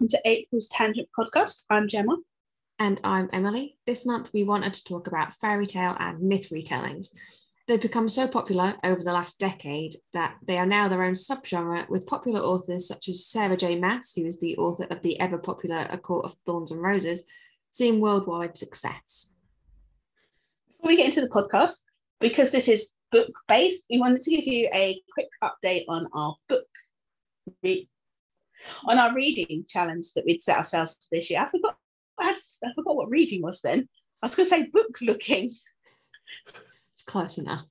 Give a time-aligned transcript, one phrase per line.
[0.00, 1.66] welcome to April's Tangent Podcast.
[1.68, 2.16] I'm Gemma.
[2.78, 3.76] And I'm Emily.
[3.86, 7.08] This month we wanted to talk about fairy tale and myth retellings.
[7.68, 11.86] They've become so popular over the last decade that they are now their own subgenre,
[11.90, 13.78] with popular authors such as Sarah J.
[13.78, 17.26] Maas, who is the author of the ever popular A Court of Thorns and Roses,
[17.70, 19.36] seeing worldwide success.
[20.68, 21.76] Before we get into the podcast,
[22.20, 26.36] because this is book based, we wanted to give you a quick update on our
[26.48, 26.64] book
[27.62, 27.86] re-
[28.86, 31.40] on our reading challenge that we'd set ourselves for this year.
[31.40, 31.76] I forgot
[32.18, 32.32] I,
[32.74, 33.88] forgot what reading was then.
[34.22, 35.44] I was going to say book looking.
[35.44, 37.66] It's close enough.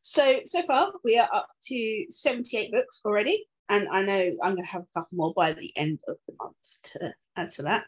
[0.00, 3.46] So so far we are up to 78 books already.
[3.68, 6.34] And I know I'm going to have a couple more by the end of the
[6.40, 7.86] month to add to that.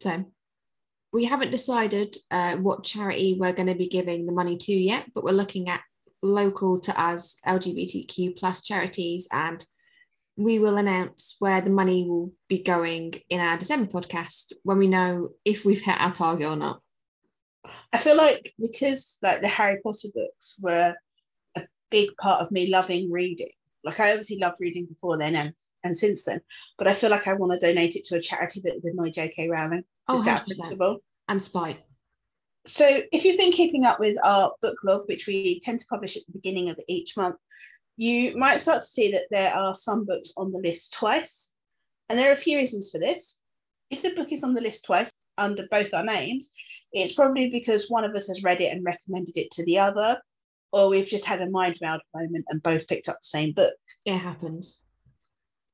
[0.00, 0.24] So
[1.12, 5.06] we haven't decided uh, what charity we're going to be giving the money to yet,
[5.14, 5.82] but we're looking at
[6.22, 9.64] local to us LGBTQ plus charities and
[10.36, 14.88] we will announce where the money will be going in our December podcast when we
[14.88, 16.80] know if we've hit our target or not.
[17.92, 20.94] I feel like because like the Harry Potter books were
[21.56, 23.50] a big part of me loving reading.
[23.84, 26.40] Like I obviously loved reading before then and, and since then,
[26.78, 29.10] but I feel like I want to donate it to a charity that would annoy
[29.10, 29.48] J.K.
[29.48, 29.84] Rowling.
[30.08, 30.98] Oh, just out of principle.
[31.28, 31.82] And spite.
[32.66, 36.16] So if you've been keeping up with our book log, which we tend to publish
[36.16, 37.36] at the beginning of each month,
[37.96, 41.52] you might start to see that there are some books on the list twice.
[42.08, 43.40] And there are a few reasons for this.
[43.90, 46.50] If the book is on the list twice under both our names,
[46.92, 50.20] it's probably because one of us has read it and recommended it to the other,
[50.72, 53.74] or we've just had a mind meld moment and both picked up the same book.
[54.06, 54.82] It happens.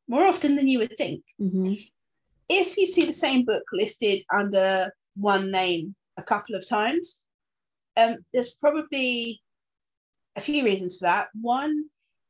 [0.08, 1.22] More often than you would think.
[1.40, 1.74] Mm-hmm.
[2.48, 7.20] If you see the same book listed under one name a couple of times,
[7.96, 9.40] um, there's probably
[10.36, 11.28] a few reasons for that.
[11.40, 11.84] One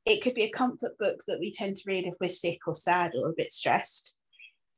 [0.06, 2.74] it could be a comfort book that we tend to read if we're sick or
[2.74, 4.14] sad or a bit stressed.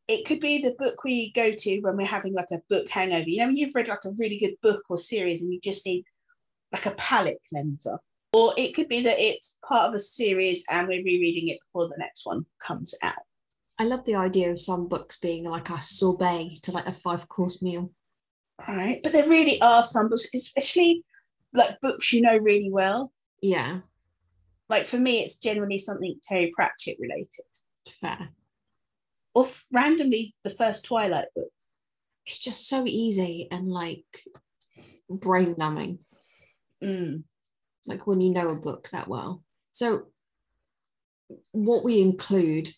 [0.09, 3.29] It could be the book we go to when we're having like a book hangover.
[3.29, 6.05] You know, you've read like a really good book or series and you just need
[6.73, 7.99] like a palate cleanser.
[8.33, 11.89] Or it could be that it's part of a series and we're rereading it before
[11.89, 13.23] the next one comes out.
[13.79, 17.29] I love the idea of some books being like a sorbet to like a five
[17.29, 17.91] course meal.
[18.67, 19.01] Right.
[19.03, 21.05] But there really are some books, especially
[21.53, 23.13] like books you know really well.
[23.41, 23.81] Yeah.
[24.73, 27.45] Like for me, it's generally something Terry Pratchett related.
[27.87, 28.31] Fair.
[29.35, 31.53] Or randomly, the first Twilight book.
[32.25, 34.07] It's just so easy and like
[35.11, 35.99] brain numbing.
[36.83, 37.25] Mm.
[37.85, 39.45] Like when you know a book that well.
[39.73, 40.07] So,
[41.51, 42.71] what we include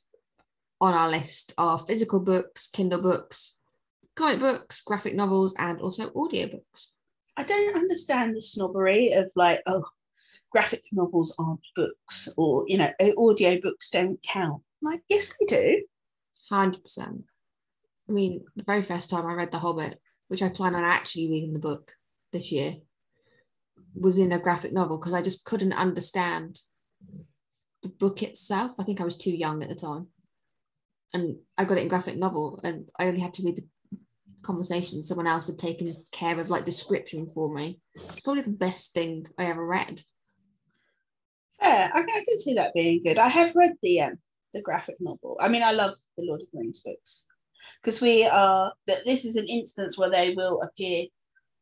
[0.80, 3.60] on our list are physical books, Kindle books,
[4.16, 6.86] comic books, graphic novels, and also audiobooks.
[7.36, 9.84] I don't understand the snobbery of like, oh,
[10.54, 14.62] graphic novels aren't books or you know uh, audio books don't count.
[14.80, 15.82] Like yes they do.
[16.52, 17.22] 100%
[18.06, 19.98] i mean the very first time i read the hobbit
[20.28, 21.92] which i plan on actually reading the book
[22.34, 22.74] this year
[23.94, 26.60] was in a graphic novel because i just couldn't understand
[27.84, 28.72] the book itself.
[28.78, 30.08] I think i was too young at the time.
[31.12, 33.98] And i got it in graphic novel and i only had to read the
[34.42, 35.02] conversation.
[35.02, 37.80] Someone else had taken care of like description for me.
[37.94, 40.02] It's probably the best thing i ever read
[42.24, 43.18] can see that being good.
[43.18, 44.18] I have read the um,
[44.52, 45.36] the graphic novel.
[45.40, 47.26] I mean, I love the Lord of the Rings books
[47.82, 51.06] because we are that this is an instance where they will appear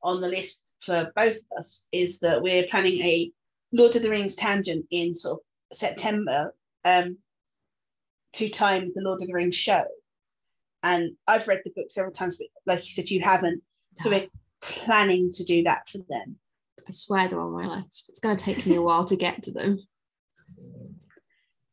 [0.02, 1.86] on the list for both of us.
[1.92, 3.30] Is that we're planning a
[3.72, 7.16] Lord of the Rings tangent in sort of September um,
[8.34, 9.84] to time the Lord of the Rings show.
[10.82, 13.62] And I've read the book several times, but like you said, you haven't.
[13.98, 14.26] So we're
[14.60, 16.36] planning to do that for them.
[16.88, 18.08] I swear they're on my list.
[18.08, 19.78] It's going to take me a while to get to them.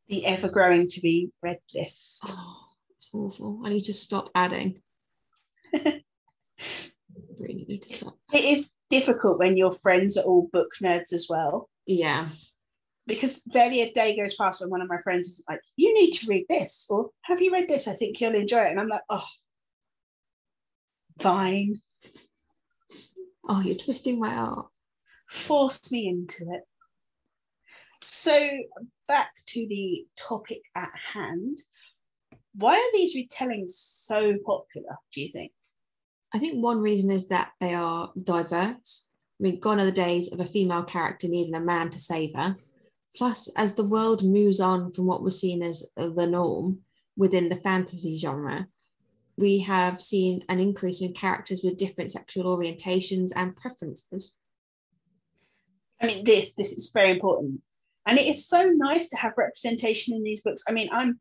[0.09, 2.23] The ever growing to be read list.
[2.31, 2.65] Oh,
[2.97, 3.61] it's awful.
[3.63, 4.81] I need to stop adding.
[7.39, 8.15] really need to stop.
[8.33, 11.69] It is difficult when your friends are all book nerds as well.
[11.85, 12.27] Yeah.
[13.07, 16.11] Because barely a day goes past when one of my friends is like, you need
[16.11, 17.87] to read this, or have you read this?
[17.87, 18.71] I think you'll enjoy it.
[18.71, 19.25] And I'm like, oh,
[21.19, 21.79] fine.
[23.47, 24.65] Oh, you're twisting my arm
[25.27, 26.63] Force me into it.
[28.01, 28.49] So,
[29.09, 31.59] back to the topic at hand.
[32.53, 35.51] Why are these retellings so popular, do you think?
[36.33, 39.07] I think one reason is that they are diverse.
[39.39, 42.35] I mean, gone are the days of a female character needing a man to save
[42.35, 42.55] her.
[43.17, 46.79] Plus, as the world moves on from what was seen as the norm
[47.17, 48.67] within the fantasy genre,
[49.37, 54.37] we have seen an increase in characters with different sexual orientations and preferences.
[55.99, 57.61] I mean, this this is very important,
[58.05, 60.63] and it is so nice to have representation in these books.
[60.67, 61.19] I mean, I'm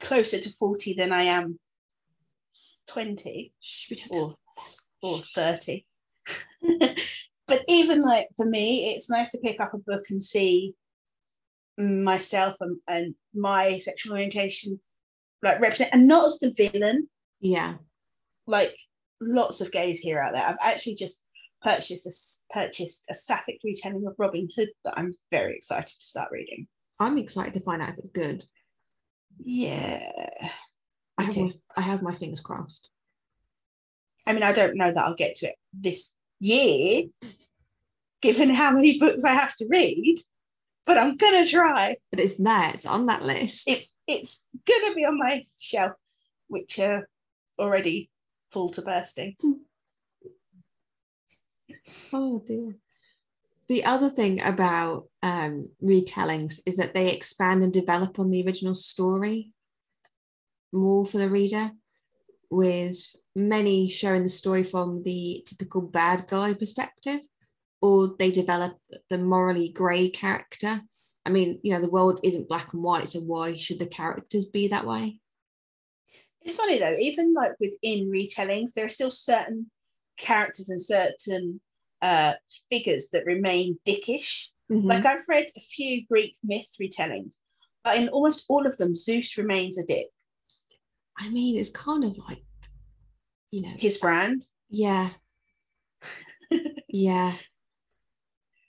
[0.00, 1.58] closer to 40 than I am
[2.88, 4.36] 20 Shh, or
[5.02, 5.84] or 30.
[7.46, 10.74] but even like for me, it's nice to pick up a book and see
[11.78, 14.78] myself and, and my sexual orientation
[15.42, 17.08] like represent and not as the villain.
[17.40, 17.74] Yeah.
[18.46, 18.76] Like
[19.20, 20.44] lots of gays here out there.
[20.44, 21.24] I've actually just
[21.62, 26.28] purchased a, purchased a sapphic retelling of robin hood that i'm very excited to start
[26.32, 26.66] reading.
[27.00, 28.44] I'm excited to find out if it's good.
[29.36, 30.08] Yeah.
[31.18, 32.90] I have my, i have my fingers crossed.
[34.26, 37.04] I mean i don't know that i'll get to it this year
[38.20, 40.16] given how many books i have to read
[40.86, 41.96] but i'm gonna try.
[42.10, 43.68] But it's there it's on that list.
[43.68, 45.92] It's it's gonna be on my shelf
[46.48, 47.08] which are
[47.58, 48.10] already
[48.52, 49.52] full to bursting hmm.
[52.12, 52.76] Oh dear.
[53.68, 58.74] The other thing about um, retellings is that they expand and develop on the original
[58.74, 59.52] story
[60.72, 61.72] more for the reader
[62.50, 62.98] with
[63.34, 67.20] many showing the story from the typical bad guy perspective
[67.80, 68.76] or they develop
[69.08, 70.82] the morally grey character.
[71.24, 74.44] I mean you know the world isn't black and white so why should the characters
[74.44, 75.20] be that way?
[76.42, 79.70] It's funny though, even like within retellings, there are still certain
[80.16, 81.60] characters and certain
[82.02, 82.34] uh,
[82.70, 84.48] figures that remain dickish.
[84.70, 84.84] Mhm.
[84.88, 87.36] Like I've read a few Greek myth retellings,
[87.84, 90.06] but in almost all of them, Zeus remains a dick.
[91.18, 92.42] i mean it's kind of like
[93.50, 94.46] you know His brand.
[94.70, 95.10] yeah
[96.88, 97.34] yeah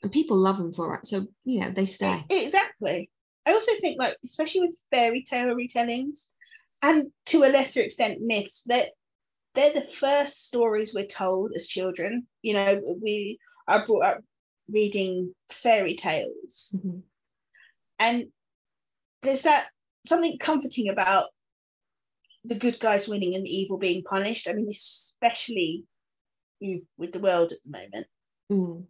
[0.02, 3.10] and people love them for it so you know they stay Exactly.
[3.46, 6.32] I also think like, especially with fairy tale retellings,
[6.82, 8.90] and to a lesser extent myths, that
[9.56, 12.26] they're the first stories we're told as children.
[12.42, 14.22] You know, we are brought up
[14.70, 16.72] reading fairy tales.
[16.76, 17.02] Mhm.
[18.00, 18.26] and
[19.22, 19.68] there's that
[20.06, 21.30] something comforting about
[22.44, 25.84] the good guys winning and the evil being punished i mean especially
[26.98, 28.08] with the world at the moment
[28.52, 28.86] Mm.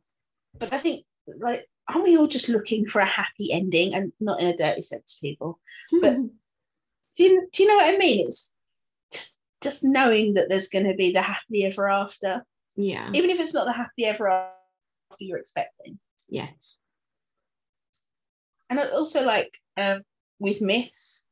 [0.57, 1.05] but i think
[1.39, 4.81] like aren't we all just looking for a happy ending and not in a dirty
[4.81, 5.59] sense people
[6.01, 6.15] But-
[7.17, 8.52] do you, do you know what i mean it's
[9.63, 12.43] just knowing that there's going to be the happy ever after.
[12.75, 13.09] Yeah.
[13.13, 14.53] Even if it's not the happy ever after
[15.19, 15.99] you're expecting.
[16.29, 16.77] Yes.
[18.69, 20.01] And also like um,
[20.39, 21.23] with myths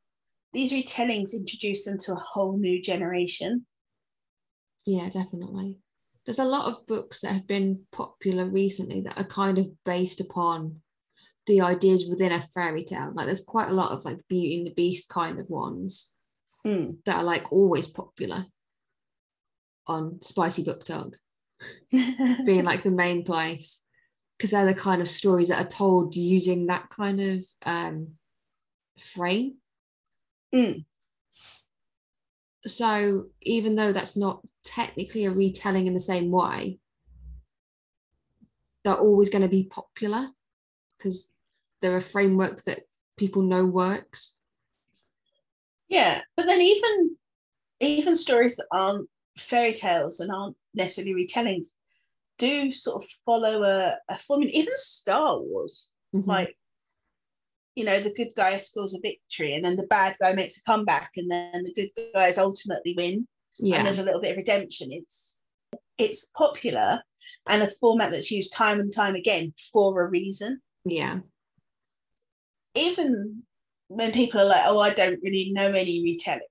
[0.54, 3.66] these retellings introduce them to a whole new generation.
[4.86, 5.78] Yeah, definitely.
[6.26, 10.20] There's a lot of books that have been popular recently that are kind of based
[10.20, 10.82] upon
[11.48, 13.12] the ideas within a fairy tale.
[13.16, 16.14] Like there's quite a lot of like Beauty and the Beast kind of ones
[16.64, 16.92] Hmm.
[17.06, 18.46] that are like always popular
[19.88, 21.16] on Spicy BookTok,
[21.92, 23.84] being like the main place.
[24.38, 28.14] Because they're the kind of stories that are told using that kind of um,
[28.98, 29.58] frame.
[30.54, 30.86] Mm.
[32.66, 36.80] So even though that's not technically a retelling in the same way,
[38.84, 40.30] they're always going to be popular
[40.98, 41.32] because
[41.82, 42.82] they're a framework that
[43.18, 44.40] people know works.
[45.92, 47.16] Yeah but then even
[47.80, 49.08] even stories that aren't
[49.38, 51.68] fairy tales and aren't necessarily retellings
[52.40, 54.52] do sort of follow a, a formula.
[54.54, 56.28] Even star wars Mhm.
[56.28, 56.58] like
[57.76, 60.64] you know the good guy scores a victory and then the bad guy makes a
[60.64, 63.28] comeback and then the good guys ultimately win.
[63.60, 63.78] Yeah.
[63.78, 64.90] and there's a little bit of redemption.
[64.92, 65.40] It's
[65.98, 67.02] it's popular
[67.48, 70.62] and a format that's used time and time again for a reason.
[70.84, 71.20] Yeah,
[72.76, 73.44] even
[73.92, 76.42] when people are like oh i don't really know any retellings.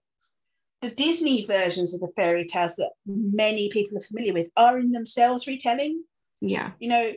[0.82, 4.90] The disney versions of the fairy tales that many people are familiar with are in
[4.90, 6.02] themselves retelling.
[6.40, 7.12] Yeah, you know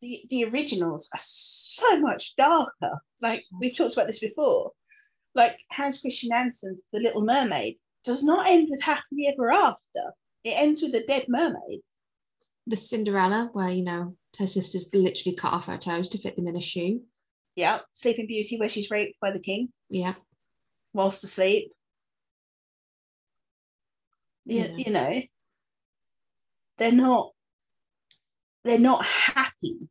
[0.00, 2.98] the, the originals are so much darker.
[3.20, 4.72] Like we've talked about this before.
[5.34, 10.12] Like hans christian andersen's the little mermaid does not end with happily ever after.
[10.44, 11.80] It ends with a dead mermaid.
[12.66, 16.48] The Cinderella, where you know her sisters literally cut off her toes to fit them
[16.48, 17.02] in a shoe.
[17.56, 20.14] Yeah sleeping beauty where she's raped by the king Yeah,
[20.92, 21.70] whilst asleep
[24.44, 24.76] you, Yeah.
[24.76, 25.22] you know
[26.78, 27.30] they're not
[28.64, 29.88] they're not happy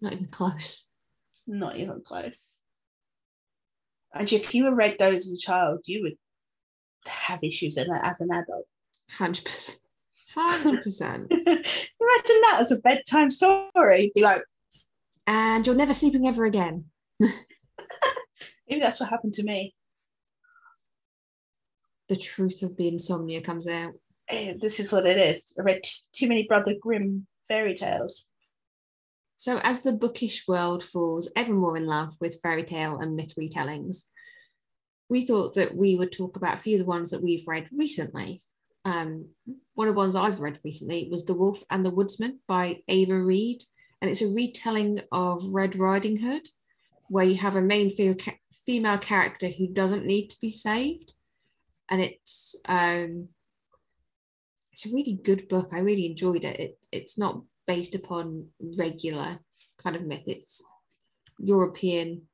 [0.00, 0.88] not even close.
[1.46, 2.60] not even close
[4.14, 6.16] and if you had read those as a child you would
[7.06, 8.66] have issues in it as an adult
[9.12, 9.78] Hundred percent.
[10.34, 11.30] Hundred percent.
[11.30, 11.56] imagine
[12.00, 14.42] that as a bedtime story be like
[15.26, 16.86] And you're never sleeping ever again.
[17.20, 19.74] maybe that's what happened to me
[22.08, 23.92] The truth of the insomnia comes out.
[24.28, 28.26] Eh, this is what it is i read t- too many brother grimm fairy tales
[29.36, 33.34] So, as the bookish world falls ever more in love with fairy tale and myth
[33.38, 34.04] retellings,
[35.10, 37.68] we thought that we would talk about a few of the ones that we've read
[37.70, 38.40] recently.
[38.86, 39.28] Um,
[39.74, 43.18] one of the ones I've read recently was The Wolf and the Woodsman by Ava
[43.18, 43.62] Reid.
[44.04, 46.46] And it's a retelling of Red Riding Hood,
[47.08, 51.14] where you have a main female character who doesn't need to be saved.
[51.90, 53.28] And it's um,
[54.70, 55.70] it's a really good book.
[55.72, 56.60] I really enjoyed it.
[56.60, 56.78] it.
[56.92, 59.38] It's not based upon regular
[59.78, 60.24] kind of myth.
[60.26, 60.62] It's
[61.38, 62.24] European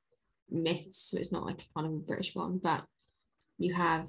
[0.50, 2.84] myths, so it's not like kind of a British one, but
[3.58, 4.08] you have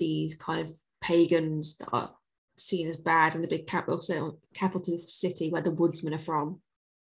[0.00, 2.14] these kind of pagans that are
[2.58, 6.60] seen as bad in the big capital capital city where the woodsmen are from.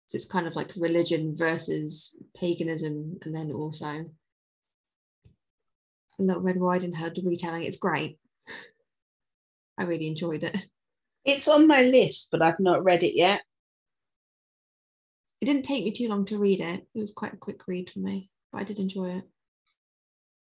[0.06, 3.87] So it's kind of like religion versus paganism, and then also
[6.18, 7.62] a little Red Riding Hood retelling.
[7.62, 8.18] It's great.
[9.78, 10.66] I really enjoyed it.
[11.25, 13.42] It's on my list, but I've not read it yet.
[15.40, 16.87] It didn't take me too long to read it.
[16.94, 19.25] It was quite a quick read for me, but I did enjoy it.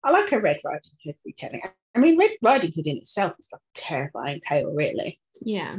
[0.02, 1.62] I like a Red Riding Hood retelling.
[1.94, 5.20] I mean, Red Riding Hood in itself is like a terrifying tale, really.
[5.42, 5.78] Yeah.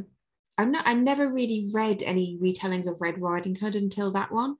[0.57, 4.55] I'm not, I never really read any retellings of Red Riding Hood until that one.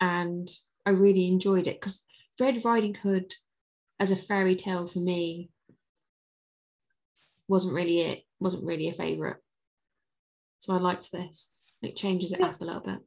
[0.00, 0.48] And
[0.84, 2.06] I really enjoyed it because
[2.40, 3.34] Red Riding Hood
[4.00, 5.50] as a fairy tale for me
[7.48, 9.36] wasn't really it, wasn't really a favourite.
[10.58, 11.54] So I liked this.
[11.82, 12.98] It changes it up a little bit.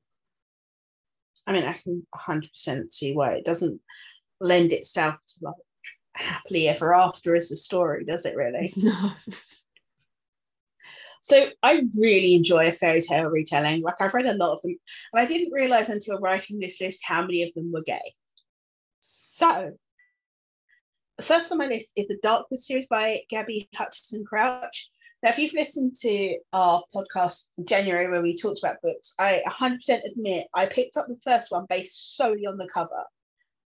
[1.46, 3.82] I mean, I can 100% see why it doesn't
[4.40, 5.56] lend itself to like
[6.24, 8.74] happily ever after as a story, does it really?
[8.78, 9.12] No.
[11.22, 13.82] so I really enjoy a fairy tale retelling.
[13.82, 14.76] Like I've read a lot of them,
[15.14, 18.14] and I didn't realize until writing this list how many of them were gay.
[19.00, 19.72] So
[21.18, 24.90] the first on my list is the Darkwood series by Gabby Hutchinson Crouch.
[25.22, 29.42] Now, if you've listened to our podcast in January where we talked about books, I
[29.46, 33.04] 100% admit I picked up the first one based solely on the cover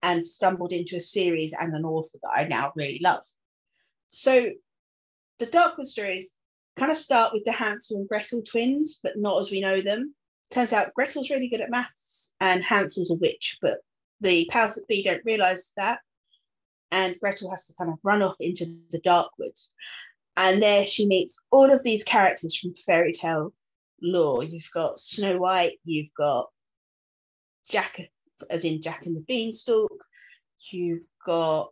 [0.05, 3.23] and stumbled into a series and an author that I now really love.
[4.09, 4.51] So,
[5.39, 6.35] the Darkwood stories
[6.77, 10.13] kind of start with the Hansel and Gretel twins, but not as we know them.
[10.51, 13.79] Turns out Gretel's really good at maths and Hansel's a witch, but
[14.21, 15.99] the powers that be don't realize that.
[16.91, 19.71] And Gretel has to kind of run off into the dark woods.
[20.37, 23.53] And there she meets all of these characters from fairy tale
[24.03, 24.43] lore.
[24.43, 26.51] You've got Snow White, you've got
[27.67, 28.11] Jack,
[28.49, 29.91] as in Jack and the Beanstalk,
[30.71, 31.71] you've got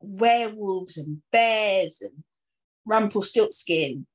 [0.00, 2.22] werewolves and bears and
[2.86, 4.06] Rumpelstiltskin.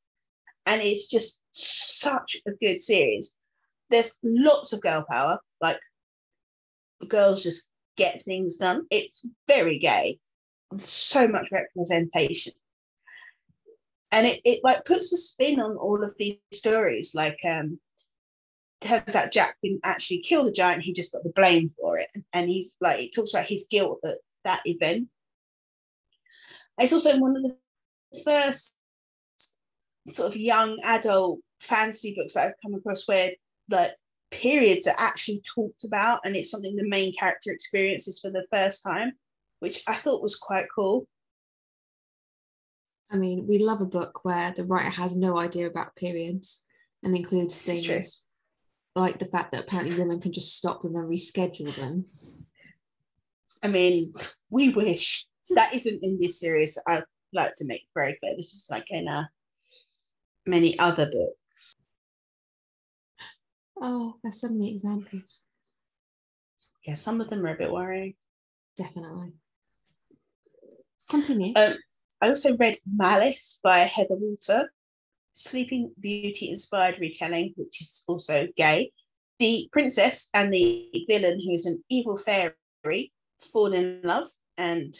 [0.65, 3.35] And it's just such a good series.
[3.89, 5.79] There's lots of girl power, like
[7.07, 8.85] girls just get things done.
[8.89, 10.19] It's very gay,
[10.79, 12.53] so much representation
[14.13, 17.79] and it, it like puts a spin on all of these stories like um
[18.83, 22.09] turns out jack didn't actually kill the giant he just got the blame for it.
[22.33, 25.07] And he's like it talks about his guilt at that event.
[26.79, 27.55] It's also one of the
[28.23, 28.75] first
[30.07, 33.31] sort of young adult fantasy books that i've come across where
[33.69, 33.91] like
[34.31, 38.83] periods are actually talked about and it's something the main character experiences for the first
[38.83, 39.13] time
[39.59, 41.07] which i thought was quite cool.
[43.13, 46.63] I mean, we love a book where the writer has no idea about periods
[47.03, 48.22] and includes things
[48.95, 52.05] like the fact that apparently women can just stop them and reschedule them.
[53.63, 54.13] I mean,
[54.49, 56.77] we wish that isn't in this series.
[56.87, 59.23] I'd like to make very clear this is like in uh,
[60.45, 61.73] many other books.
[63.81, 65.43] Oh, there's so many examples.
[66.85, 68.15] Yeah, some of them are a bit worrying.
[68.77, 69.33] Definitely.
[71.09, 71.53] Continue.
[71.55, 71.75] Um,
[72.21, 74.71] I also read Malice by Heather Walter,
[75.33, 78.91] Sleeping Beauty inspired retelling, which is also gay.
[79.39, 84.95] The princess and the villain, who is an evil fairy, fall in love, and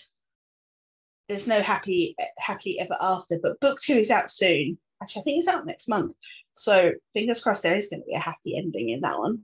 [1.30, 3.40] there's no happy happily ever after.
[3.42, 4.78] But book two is out soon.
[5.02, 6.16] Actually, I think it's out next month.
[6.54, 9.44] So fingers crossed there is going to be a happy ending in that one.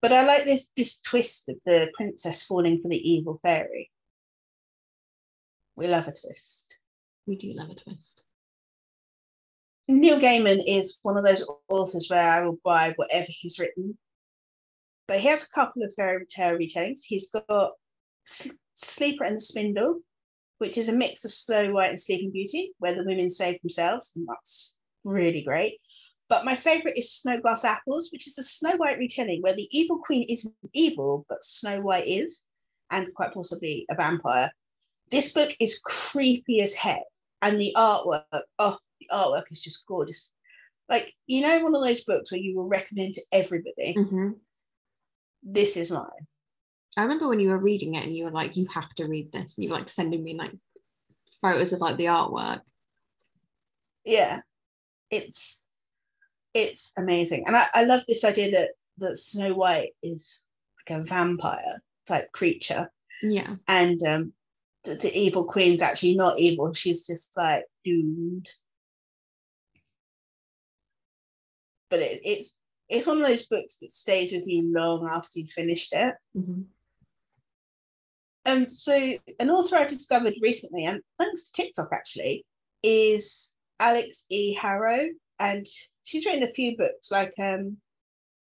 [0.00, 3.90] But I like this this twist of the princess falling for the evil fairy.
[5.76, 6.76] We love a twist
[7.26, 8.24] we do love a twist.
[9.88, 13.98] Neil Gaiman is one of those authors where I will buy whatever he's written.
[15.08, 17.00] But he has a couple of fairy tale retellings.
[17.04, 17.72] He's got
[18.24, 20.00] Sleeper and the Spindle,
[20.58, 24.12] which is a mix of Snow White and Sleeping Beauty, where the women save themselves,
[24.14, 24.74] and that's
[25.04, 25.78] really great.
[26.28, 29.98] But my favourite is Snowglass Apples, which is a Snow White retelling where the evil
[29.98, 32.44] queen isn't evil, but Snow White is,
[32.90, 34.50] and quite possibly a vampire.
[35.10, 37.02] This book is creepy as heck
[37.42, 38.24] and the artwork
[38.58, 38.78] oh
[39.12, 40.32] artwork is just gorgeous
[40.88, 44.30] like you know one of those books where you will recommend to everybody mm-hmm.
[45.42, 46.26] this is mine
[46.96, 49.32] I remember when you were reading it and you were like, you have to read
[49.32, 49.56] this.
[49.56, 50.52] And you were like sending me like
[51.40, 52.60] photos of like the artwork.
[54.04, 54.40] Yeah.
[55.10, 55.64] It's
[56.54, 57.44] it's amazing.
[57.46, 60.42] And I, I love this idea that that Snow White is
[60.86, 62.90] like a vampire type creature.
[63.22, 63.56] Yeah.
[63.68, 64.32] And um
[64.84, 66.74] the, the evil queen's actually not evil.
[66.74, 68.50] She's just like doomed.
[71.92, 72.58] But it, it's
[72.88, 76.14] it's one of those books that stays with you long after you've finished it.
[76.34, 76.62] Mm-hmm.
[78.46, 82.46] Um, so an author I discovered recently, and thanks to TikTok actually,
[82.82, 84.54] is Alix E.
[84.54, 85.08] Harrow,
[85.38, 85.66] and
[86.04, 87.10] she's written a few books.
[87.10, 87.76] Like um,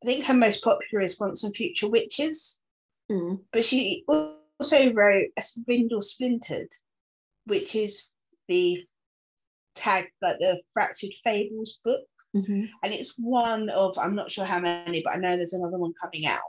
[0.03, 2.61] I think her most popular is Once and Future Witches,
[3.11, 3.41] Mm.
[3.53, 6.69] but she also wrote A Spindle Splintered,
[7.47, 8.09] which is
[8.49, 8.85] the
[9.75, 12.65] tag like the Fractured Fables book, Mm-hmm.
[12.85, 15.93] and it's one of I'm not sure how many, but I know there's another one
[16.01, 16.43] coming out.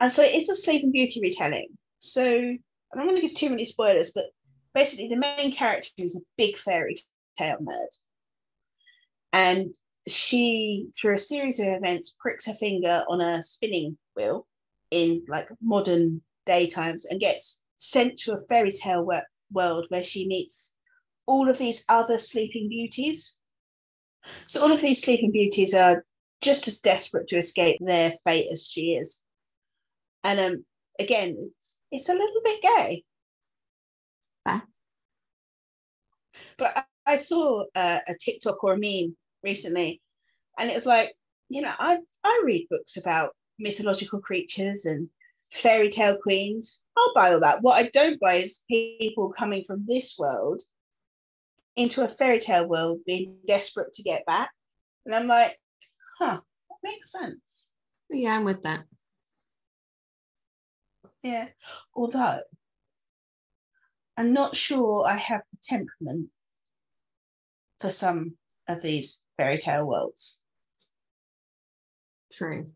[0.00, 1.68] And so it's a Sleeping Beauty retelling.
[2.00, 4.24] So I'm going to give too many spoilers, but
[4.74, 6.96] basically the main character is a big fairy
[7.36, 7.86] tale nerd,
[9.32, 9.74] and
[10.06, 14.46] she, through a series of events, pricks her finger on a spinning wheel
[14.90, 19.20] in like modern day times and gets sent to a fairy tale wo-
[19.52, 20.76] world where she meets
[21.26, 23.38] all of these other sleeping beauties.
[24.46, 26.04] So all of these sleeping beauties are
[26.40, 29.22] just as desperate to escape their fate as she is.
[30.24, 30.64] And um
[30.98, 33.04] again, it's it's a little bit gay.
[34.44, 34.62] Fair.
[36.56, 40.00] But I, I saw uh, a TikTok or a meme recently,
[40.58, 41.14] and it was like,
[41.48, 45.08] you know, I I read books about mythological creatures and
[45.52, 46.84] fairy tale queens.
[46.96, 47.62] I'll buy all that.
[47.62, 50.62] What I don't buy is people coming from this world
[51.78, 54.50] into a fairy tale world being desperate to get back.
[55.06, 55.56] And I'm like,
[56.18, 57.70] huh, that makes sense.
[58.10, 58.84] Yeah, I'm with that.
[61.22, 61.48] Yeah.
[61.94, 62.40] Although
[64.16, 66.30] I'm not sure I have the temperament
[67.78, 70.40] for some of these fairy tale worlds.
[72.32, 72.72] True.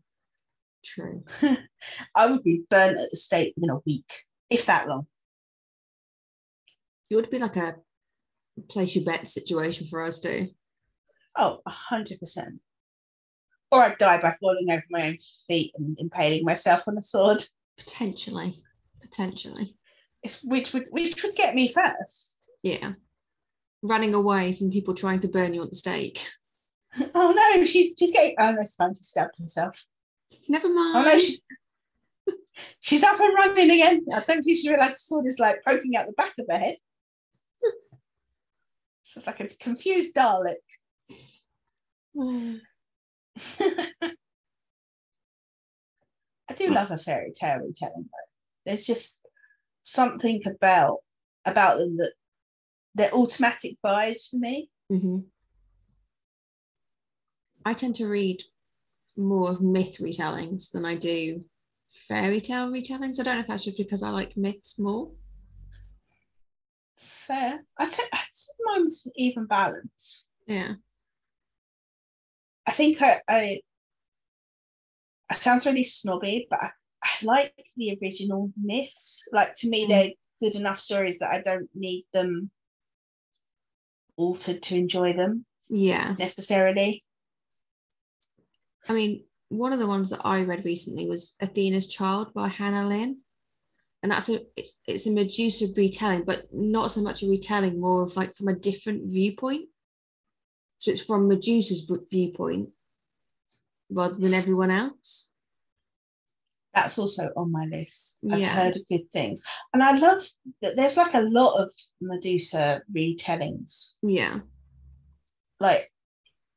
[0.85, 1.25] True.
[2.15, 5.07] I would be burnt at the stake within a week, if that long.
[7.09, 7.75] You would be like a
[8.69, 10.49] place your bet situation for us too.
[11.35, 12.59] Oh, a hundred percent.
[13.71, 17.43] Or I'd die by falling over my own feet and impaling myself on a sword.
[17.77, 18.55] Potentially.
[19.01, 19.75] Potentially.
[20.21, 22.49] It's which would which would get me first.
[22.61, 22.93] Yeah.
[23.81, 26.25] Running away from people trying to burn you at the stake.
[27.15, 29.83] Oh no, she's she's getting oh that's fine, she stabbed herself.
[30.47, 30.95] Never mind.
[30.95, 31.37] Oh no, she,
[32.81, 34.05] she's up and running again.
[34.13, 36.57] I don't think she realised the sword is like poking out the back of her
[36.59, 36.77] head.
[39.03, 40.55] It's like a confused Dalek.
[46.49, 48.29] I do love a fairy tale retelling though.
[48.65, 49.25] There's just
[49.81, 50.99] something about
[51.45, 52.13] about them that
[52.95, 54.69] they're automatic buys for me.
[54.89, 55.19] hmm
[57.65, 58.43] I tend to read
[59.15, 61.45] more of myth retellings than I do
[61.89, 63.19] fairy tale retellings.
[63.19, 65.11] I don't know if that's just because I like myths more.
[67.27, 67.63] Fair.
[67.77, 70.27] I think I'd say mine's even balance.
[70.47, 70.73] Yeah.
[72.67, 73.59] I think I, I
[75.31, 76.69] it sounds really snobby, but I,
[77.03, 79.23] I like the original myths.
[79.31, 79.89] Like to me, Mm.
[79.89, 82.51] they're good enough stories that I don't need them
[84.17, 86.15] altered to enjoy them Yeah.
[86.19, 87.03] necessarily.
[88.87, 92.87] I mean, one of the ones that I read recently was Athena's Child by Hannah
[92.87, 93.21] Lynn.
[94.03, 98.03] And that's a it's it's a Medusa retelling, but not so much a retelling, more
[98.03, 99.69] of like from a different viewpoint.
[100.77, 102.69] So it's from Medusa's viewpoint
[103.89, 105.31] rather than everyone else.
[106.73, 108.17] That's also on my list.
[108.29, 108.49] I've Yeah.
[108.49, 109.41] heard good things.
[109.73, 110.27] And I love
[110.61, 113.93] that there's like a lot of Medusa retellings.
[114.01, 114.39] Yeah.
[115.61, 115.89] Like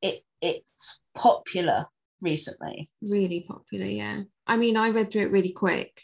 [0.03, 1.87] it it's popular
[2.21, 2.89] recently.
[3.03, 6.03] really popular yeah i mean i read through it really quick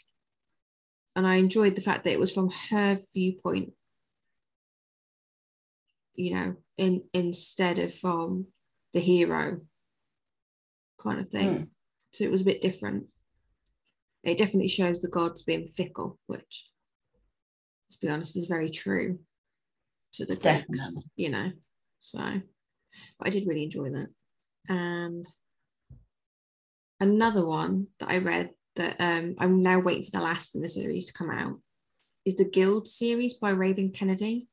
[1.15, 3.73] and i enjoyed the fact that it was from her viewpoint
[6.15, 8.47] you know in instead of from
[8.93, 9.61] the hero
[11.01, 11.69] kind of thing Mm.
[12.11, 13.07] so it was a bit different
[14.23, 16.69] it definitely shows the gods being fickle which
[17.87, 19.19] let's be honest is very true
[20.13, 21.03] to the Greeks, Definitely.
[21.15, 21.51] you know
[21.99, 22.19] so
[23.17, 24.09] but i did really enjoy that
[24.69, 25.25] and
[26.99, 30.69] another one that I read that um, I'm now waiting for the last in the
[30.69, 31.59] series to come out
[32.25, 34.47] is the Gild series by Raven Kennedy.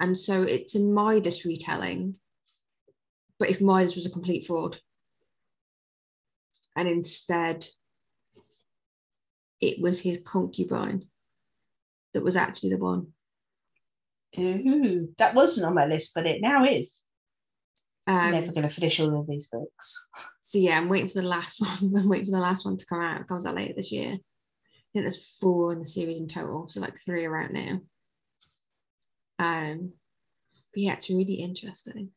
[0.00, 2.16] And so it's a Midas retelling,
[3.38, 4.78] but if Midas was a complete fraud.
[6.76, 7.64] And instead,
[9.60, 11.06] it was his concubine
[12.12, 13.08] that was actually the one.
[14.36, 17.04] Ooh, that wasn't on my list, but it now is.
[18.06, 20.06] I'm Um, never going to finish all of these books.
[20.42, 21.92] so yeah, I'm waiting for the last one.
[21.96, 23.20] I'm waiting for the last one to come out.
[23.20, 24.12] It comes out later this year.
[24.12, 24.18] I
[24.92, 27.80] think there's four in the series in total, so like three are out now.
[29.38, 29.92] Um,
[30.72, 32.10] but yeah, it's really interesting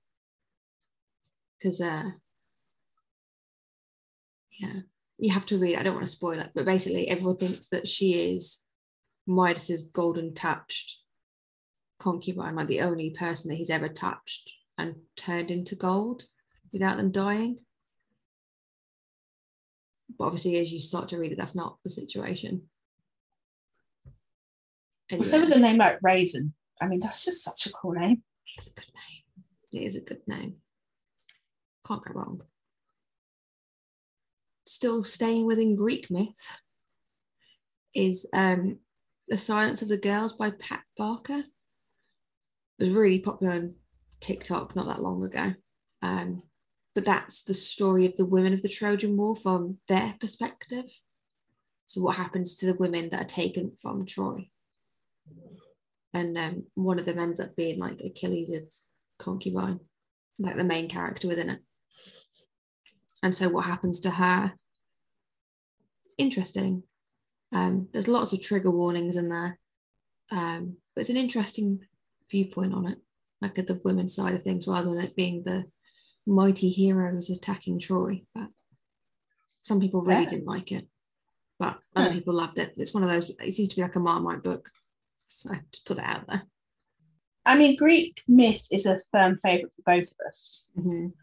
[1.57, 2.09] because uh,
[4.59, 4.81] yeah,
[5.17, 5.77] you have to read.
[5.77, 8.63] I don't want to spoil it, but basically, everyone thinks that she is
[9.27, 10.99] Midas's golden touched
[11.99, 16.25] concubine, like the only person that he's ever touched and turned into gold
[16.71, 17.59] without them dying.
[20.17, 22.63] But obviously, as you start to read it, that's not the situation.
[25.09, 28.23] And Also, with a name like Raven, I mean, that's just such a cool name.
[28.57, 29.43] it's a good name.
[29.73, 30.55] It is a good name.
[31.85, 32.41] Can't go wrong.
[34.65, 36.57] Still staying within Greek myth
[37.93, 38.79] is um,
[39.27, 41.43] The Silence of the Girls by Pat Barker.
[42.79, 43.75] It was really popular on
[44.19, 45.53] TikTok not that long ago.
[46.01, 46.43] Um,
[46.95, 50.85] but that's the story of the women of the Trojan War from their perspective.
[51.85, 54.49] So, what happens to the women that are taken from Troy?
[56.13, 59.79] And um, one of them ends up being like Achilles' concubine,
[60.39, 61.59] like the main character within it.
[63.21, 64.53] And so, what happens to her?
[66.03, 66.83] It's interesting.
[67.53, 69.59] Um, there's lots of trigger warnings in there,
[70.31, 71.81] um, but it's an interesting
[72.29, 72.97] viewpoint on it,
[73.41, 75.65] like at the women's side of things, rather than it being the
[76.25, 78.23] mighty heroes attacking Troy.
[78.33, 78.49] But
[79.61, 80.29] some people really Yeah.
[80.29, 80.87] didn't like it,
[81.59, 82.15] but other Hmm.
[82.17, 82.73] people loved it.
[82.77, 83.29] It's one of those.
[83.29, 84.69] It seems to be like a Marmite book,
[85.25, 86.43] so just put that out there.
[87.45, 90.69] I mean, Greek myth is a firm favourite for both of us.
[90.77, 91.13] Mhm.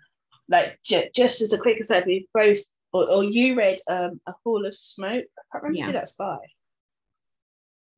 [0.49, 2.61] Like, ju- just as a quick aside, we've both,
[2.93, 5.25] or, or you read um, A Hall of Smoke.
[5.39, 5.87] I can't remember Yeah.
[5.87, 6.39] who that's by.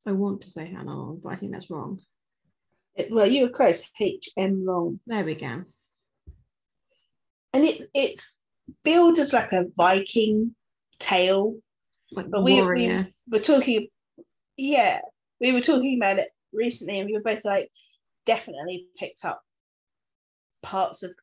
[0.05, 2.01] I want to say Hannah but I think that's wrong.
[3.11, 4.65] Well, you were close, H.M.
[4.65, 4.99] Long.
[5.05, 5.63] There we go.
[7.53, 8.37] And it, it's
[8.83, 10.55] billed as like a Viking
[10.99, 11.57] tale.
[12.11, 13.87] Like But we, we were talking,
[14.57, 15.01] yeah,
[15.39, 17.69] we were talking about it recently, and we were both like,
[18.25, 19.41] definitely picked up
[20.61, 21.15] parts of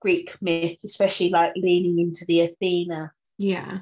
[0.00, 3.80] Greek myth, especially like leaning into the Athena yeah.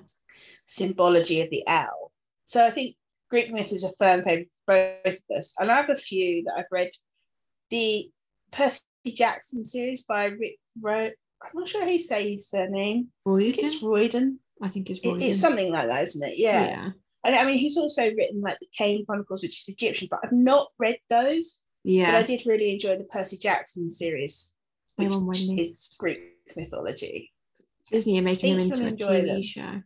[0.66, 2.12] symbology of the owl.
[2.44, 2.96] So I think
[3.30, 5.54] Greek myth is a firm favourite for both of us.
[5.58, 6.90] And I have a few that I've read.
[7.70, 8.10] The
[8.50, 11.10] Percy Jackson series by Rick Ro-
[11.42, 13.08] I'm not sure how you say his surname.
[13.24, 13.82] Think it's Royden.
[13.82, 14.38] Royden.
[14.62, 15.22] I think it's It- Royden.
[15.22, 16.38] it's something like that, isn't it?
[16.38, 16.66] Yeah.
[16.68, 16.90] yeah.
[17.24, 20.32] And I mean, he's also written like the Kane Chronicles, which is Egyptian, but I've
[20.32, 21.60] not read those.
[21.84, 22.12] Yeah.
[22.12, 24.52] But I did really enjoy the Percy Jackson series,
[24.96, 25.12] which
[25.58, 25.94] is.
[25.98, 26.20] Greek
[26.56, 27.32] mythology.
[27.90, 29.42] Disney are making them into a TV them.
[29.42, 29.82] show.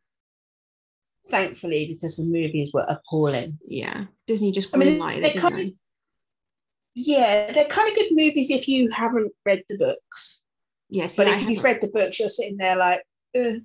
[1.31, 3.59] Thankfully, because the movies were appalling.
[3.67, 4.07] Yeah.
[4.27, 5.75] Disney just I mean, it, didn't they?
[6.95, 10.43] Yeah, they're kind of good movies if you haven't read the books.
[10.89, 13.03] Yes, But I if you've read the books, you're sitting there like,
[13.35, 13.61] Ugh.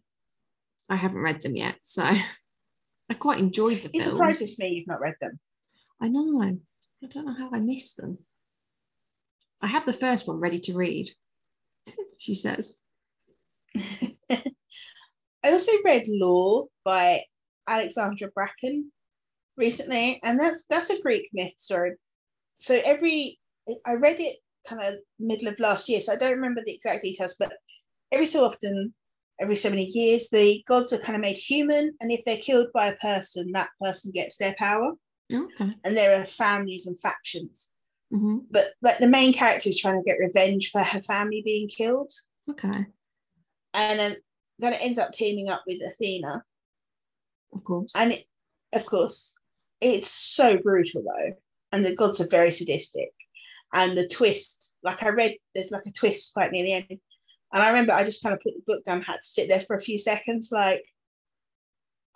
[0.90, 2.04] I haven't read them yet, so
[3.10, 4.04] I quite enjoyed the it film.
[4.04, 5.40] surprises me you've not read them.
[6.02, 6.42] I know.
[6.42, 8.20] I don't know how I missed them.
[9.62, 11.10] I have the first one ready to read.
[12.18, 12.78] she says.
[14.30, 17.24] I also read Lore by
[17.68, 18.92] Alexandra Bracken
[19.58, 21.96] recently, and that's that's a Greek myth story.
[22.58, 23.40] So every
[23.86, 27.04] I read it kind of middle of last year, so I don't remember the exact
[27.04, 27.54] details, but
[28.12, 28.94] every so often,
[29.40, 32.68] every so many years, the gods are kind of made human, and if they're killed
[32.74, 34.94] by a person, that person gets their power,
[35.34, 35.74] Okay.
[35.84, 37.74] and there are families and factions.
[38.12, 41.68] hmm But like the main character is trying to get revenge for her family being
[41.68, 42.12] killed,
[42.50, 42.86] Okay.
[43.74, 44.16] and then
[44.60, 46.44] then it ends up teaming up with Athena,
[47.54, 47.92] Of course.
[47.96, 48.26] and it,
[48.74, 49.36] of course
[49.80, 51.34] it's so brutal though
[51.72, 53.12] and the gods are very sadistic
[53.74, 57.64] and the twist like i read there's like a twist quite near the end and
[57.64, 59.76] i remember i just kind of put the book down had to sit there for
[59.76, 60.84] a few seconds like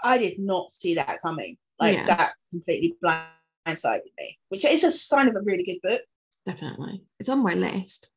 [0.04, 2.06] i did not see that coming like Yeah.
[2.06, 6.02] that completely blindsided me which is a sign of a really good book
[6.44, 7.04] Definitely.
[7.20, 8.10] It's on my list.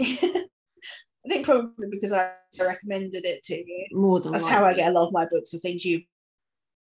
[0.02, 4.88] i think probably because i recommended it to you More than that's how i get
[4.90, 6.02] a lot of my books are things you've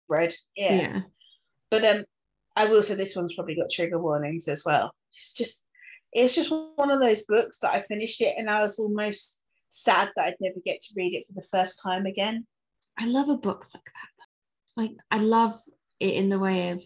[0.08, 0.74] read yeah.
[0.74, 1.00] Yeah.
[1.70, 2.04] But um,
[2.56, 4.92] I will say this one's probably got trigger warnings as well.
[5.12, 5.64] It's just,
[6.12, 10.10] it's just one of those books that I finished it and I was almost sad
[10.16, 12.46] that I'd never get to read it for the first time again.
[12.98, 14.26] I love a book like that.
[14.76, 15.60] Like I love
[16.00, 16.82] it in the way of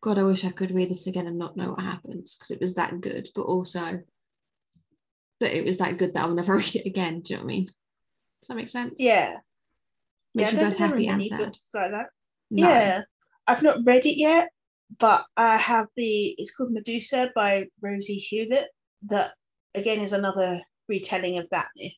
[0.00, 2.60] God, I wish I could read this again and not know what happens because it
[2.60, 4.00] was that good, but also
[5.40, 7.20] that it was that good that I'll never read it again.
[7.20, 7.64] Do you know what I mean?
[7.64, 8.94] Does that make sense?
[8.98, 9.36] Yeah,
[10.34, 10.58] Makes yeah.
[10.58, 11.56] I both don't know happy and sad.
[11.74, 12.06] like that.
[12.50, 12.68] No.
[12.68, 13.02] Yeah,
[13.46, 14.50] I've not read it yet,
[14.98, 16.34] but I have the.
[16.38, 18.68] It's called Medusa by Rosie Hewlett.
[19.02, 19.32] That
[19.74, 21.92] again is another retelling of that myth.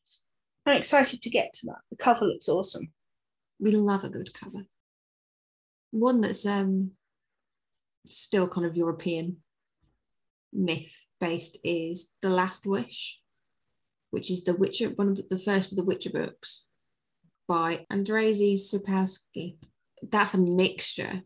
[0.67, 1.81] I'm excited to get to that.
[1.91, 2.93] The cover looks awesome.
[3.59, 4.65] We love a good cover.
[5.91, 6.93] One that's um
[8.07, 9.39] still kind of European
[10.53, 13.21] myth based is The Last Wish,
[14.11, 16.69] which is the Witcher, one of the, the first of the Witcher books
[17.49, 19.57] by Andrzej Sapkowski.
[20.03, 21.23] That's a mixture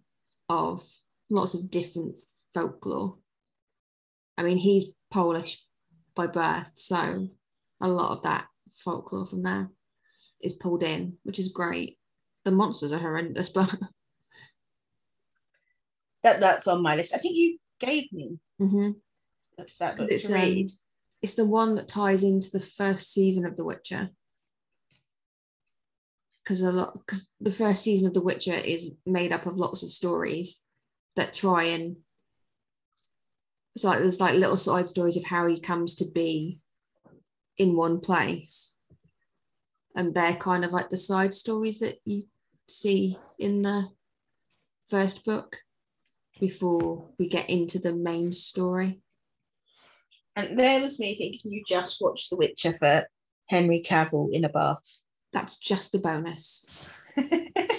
[0.48, 0.82] of
[1.30, 2.16] lots of different
[2.52, 3.14] folklore.
[4.36, 5.64] I mean, he's Polish
[6.14, 7.28] by birth, so
[7.80, 9.70] a lot of that folklore from there
[10.40, 11.98] is pulled in, which is great.
[12.44, 13.74] The monsters are horrendous, but
[16.22, 17.14] that that's on my list.
[17.14, 18.90] I think you gave me mm-hmm.
[19.56, 20.70] that, that book it's, to read.
[20.70, 20.76] Um,
[21.22, 24.10] it's the one that ties into the first season of The Witcher.
[26.42, 29.82] Because a lot, because the first season of The Witcher is made up of lots
[29.82, 30.64] of stories
[31.18, 31.96] that try and
[33.74, 36.58] it's like there's like little side stories of how he comes to be
[37.56, 38.76] in one place,
[39.94, 42.24] and they're kind of like the side stories that you
[42.68, 43.88] see in the
[44.86, 45.58] first book
[46.40, 49.00] before we get into the main story.
[50.34, 53.02] And there was me thinking you just watched The Witcher for
[53.48, 55.00] Henry Cavill in a bath.
[55.32, 56.64] That's just a bonus.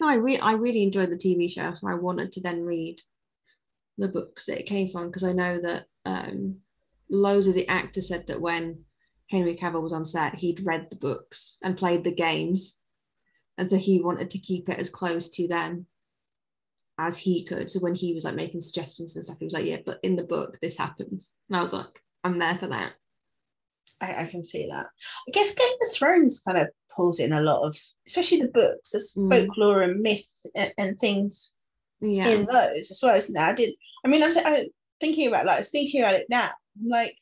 [0.00, 3.00] no, I really, I really enjoyed the TV show, so I wanted to then read
[3.96, 6.58] the books that it came from because I know that um,
[7.10, 8.84] loads of the actors said that when
[9.30, 12.80] Henry Cavill was on set, he'd read the books and played the games,
[13.56, 15.86] and so he wanted to keep it as close to them
[16.98, 17.70] as he could.
[17.70, 20.16] So when he was like making suggestions and stuff, he was like, "Yeah, but in
[20.16, 22.94] the book, this happens," and I was like, "I'm there for that."
[24.00, 24.86] I, I can see that.
[25.26, 28.90] I guess Game of Thrones kind of pulls in a lot of, especially the books,
[28.90, 29.30] there's Mm.
[29.30, 31.54] folklore and myth and, and things
[32.00, 33.46] Yeah, in those as well, isn't there?
[33.46, 34.66] I didn't, I mean, I'm, I was
[35.00, 36.50] thinking about like I was thinking about it now.
[36.78, 37.16] I'm like,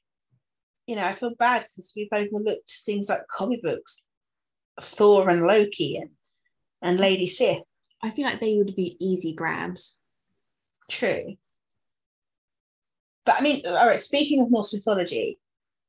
[0.86, 4.02] you know, I feel bad because we've overlooked things like comic books,
[4.80, 6.10] Thor and Loki and
[6.82, 7.58] and Lady Sif.
[8.02, 10.00] I feel like they would be easy grabs.
[10.88, 11.34] True.
[13.24, 14.00] But I mean, all right.
[14.00, 15.38] Speaking of Norse mythology,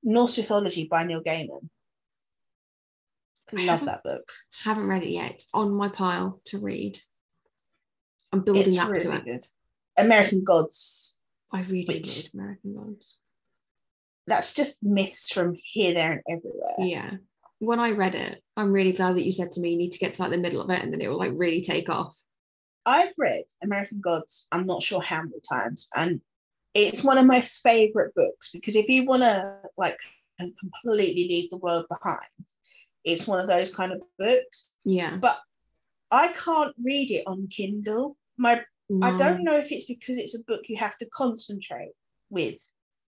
[0.03, 1.69] Norse mythology by Neil Gaiman.
[3.55, 4.31] I Love that book.
[4.63, 5.31] Haven't read it yet.
[5.35, 6.99] It's on my pile to read.
[8.33, 9.25] I'm building It's up really to it.
[9.25, 9.45] good.
[9.97, 11.17] American Gods.
[11.53, 13.17] I really Which- did American Gods.
[14.27, 16.73] That's just myths from here, there, and everywhere.
[16.79, 17.11] Yeah.
[17.59, 19.99] When I read it, I'm really glad that you said to me you need to
[19.99, 22.19] get to like the middle of it and then it will like really take off.
[22.85, 26.21] I've read American Gods, I'm not sure how many times, and
[26.73, 29.97] it's one of my favorite books because if you want to like
[30.37, 32.21] completely leave the world behind,
[33.07, 34.69] it's one of those kind of books.
[34.83, 35.15] Yeah.
[35.15, 35.39] But
[36.11, 38.17] I can't read it on Kindle.
[38.37, 38.63] My
[39.01, 41.91] I don't know if it's because it's a book you have to concentrate
[42.29, 42.59] with.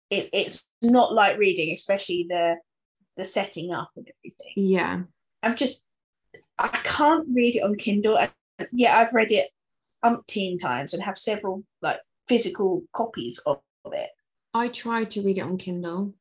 [0.10, 2.58] It, it's not like reading, especially the
[3.18, 4.54] the setting up and everything.
[4.56, 5.02] Yeah.
[5.44, 5.84] I'm just
[6.58, 8.18] I can't read it on Kindle.
[8.18, 8.32] And
[8.72, 9.48] yeah, I've read it
[10.04, 14.10] umpteen times and have several like physical copies of, of it.
[14.54, 16.16] I tried to read it on Kindle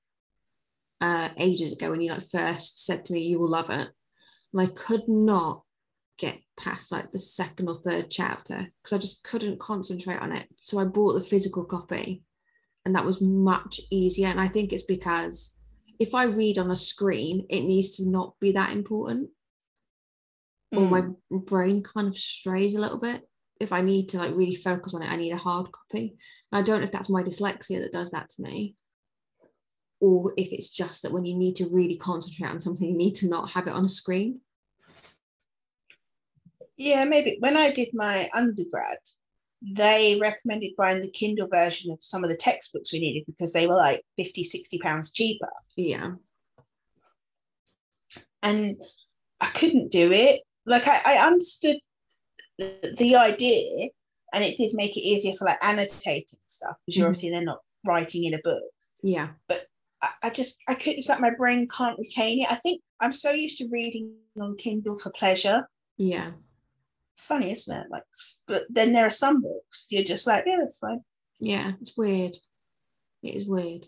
[1.00, 3.88] uh ages ago when you like first said to me you will love it.
[4.52, 5.62] And I could not
[6.18, 10.48] get past like the second or third chapter because I just couldn't concentrate on it.
[10.62, 12.24] So I bought the physical copy
[12.84, 14.26] and that was much easier.
[14.28, 15.56] And I think it's because
[16.00, 19.30] if I read on a screen, it needs to not be that important.
[20.72, 21.16] Or my Mm.
[21.46, 23.22] brain kind of strays a little bit.
[23.60, 26.16] If I need to like really focus on it, I need a hard copy.
[26.50, 28.76] And I don't know if that's my dyslexia that does that to me.
[30.00, 33.14] Or if it's just that when you need to really concentrate on something, you need
[33.16, 34.40] to not have it on a screen.
[36.76, 38.98] Yeah, maybe when I did my undergrad,
[39.60, 43.66] they recommended buying the Kindle version of some of the textbooks we needed because they
[43.66, 45.50] were like 50, 60 pounds cheaper.
[45.76, 46.12] Yeah.
[48.44, 48.80] And
[49.40, 50.42] I couldn't do it.
[50.64, 51.78] Like I, I understood
[52.58, 53.88] the, the idea
[54.32, 57.10] and it did make it easier for like annotating stuff because you're Mhm.
[57.10, 58.62] obviously they're not writing in a book.
[59.02, 59.30] Yeah.
[60.02, 62.50] I, I just I couldn't it's like my brain can't retain it.
[62.50, 65.68] I think I'm so used to reading on Kindle for pleasure.
[65.96, 66.30] Yeah.
[67.16, 67.86] Funny, isn't it?
[67.90, 68.04] Like
[68.46, 71.00] but then there are some books you're just like, yeah, that's fine.
[71.40, 71.72] Yeah.
[71.80, 72.36] It's weird.
[73.22, 73.86] It is weird.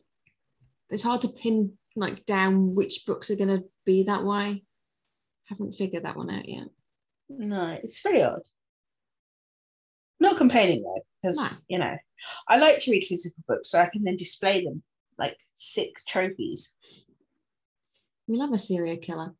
[0.88, 4.64] It's hard to pin like down which books are gonna be that way.
[5.46, 6.68] Haven't figured that one out yet.
[7.28, 8.40] No, it's very odd.
[10.18, 11.46] Not complaining though, because No.
[11.68, 11.96] you know,
[12.48, 14.82] I like to read physical books so I can then display them
[15.20, 16.74] like sick trophies.
[18.26, 19.34] We love a serial killer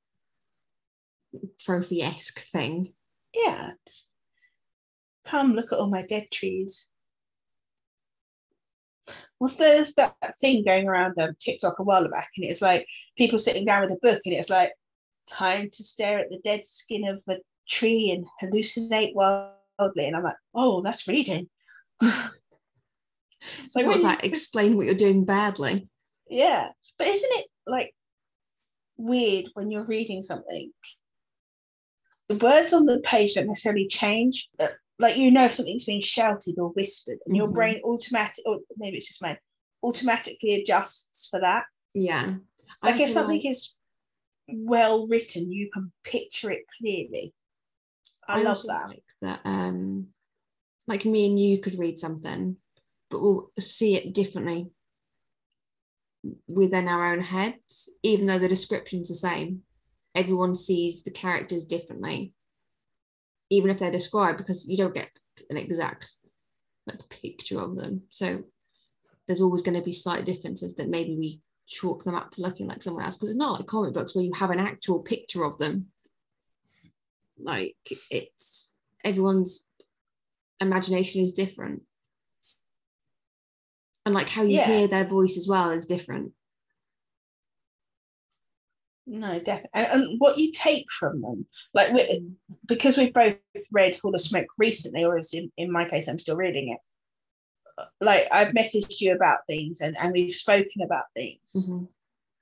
[1.61, 2.93] trophy esque thing.
[3.35, 4.11] Yeah, just
[5.25, 6.91] Come look at all my dead trees.
[9.39, 13.39] Was there's that thing going around on TikTok a while back, and it's like people
[13.39, 14.73] sitting down with a book, and it's like
[15.29, 17.39] time to stare at the dead skin of a
[17.69, 20.07] tree and hallucinate wildly.
[20.07, 21.49] And I'm like, oh, that's reading.
[23.69, 24.25] so what's that?
[24.25, 25.89] Explain what you're doing badly.
[26.29, 27.95] Yeah, but isn't it like
[28.97, 30.73] weird when you're reading something?
[32.29, 36.01] The words on the page don't necessarily change, but like you know if something's being
[36.01, 37.37] shouted or whispered, and mm-hmm.
[37.37, 39.39] your brain automatic, or maybe it's just mine,
[39.83, 41.65] automatically adjusts for that.
[41.95, 42.35] Yeah.
[42.83, 43.51] Like if something like...
[43.51, 43.75] is
[44.49, 47.35] well written, you can picture it clearly.
[48.29, 48.89] I, I love that.
[48.89, 49.41] Like that.
[49.45, 50.09] Um,
[50.87, 52.57] like me and you could read something,
[53.11, 54.71] but we'll see it differently
[56.47, 59.63] within our own heads, even though the description's the same.
[60.15, 62.35] Everyone sees the characters differently,
[63.49, 65.11] even if they're described, because you don't get
[65.49, 66.15] an exact
[66.87, 68.03] like picture of them.
[68.11, 68.45] So
[69.27, 72.67] there's always going to be slight differences that maybe we chalk them up to looking
[72.67, 75.45] like someone else because it's not like comic books where you have an actual picture
[75.45, 75.87] of them
[77.41, 77.77] like
[78.11, 79.69] it's everyone's
[80.61, 81.83] imagination is different
[84.07, 84.67] and like how you yeah.
[84.67, 86.33] hear their voice as well is different
[89.07, 92.25] no definitely and, and what you take from them like we,
[92.67, 93.37] because we've both
[93.73, 96.79] read hall of smoke recently or as in, in my case i'm still reading it
[98.01, 101.53] like I've messaged you about things and, and we've spoken about things.
[101.57, 101.85] Mm-hmm.